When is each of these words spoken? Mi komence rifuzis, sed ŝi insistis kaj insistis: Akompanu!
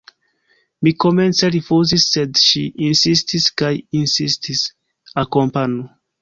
Mi 0.85 0.93
komence 1.03 1.49
rifuzis, 1.55 2.05
sed 2.13 2.41
ŝi 2.45 2.63
insistis 2.87 3.45
kaj 3.63 3.71
insistis: 4.01 4.65
Akompanu! 5.25 5.87